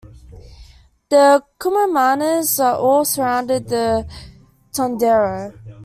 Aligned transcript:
The 1.09 1.43
cumananas 1.59 2.57
all 2.59 3.05
surround 3.05 3.51
the 3.51 4.09
Tondero. 4.73 5.53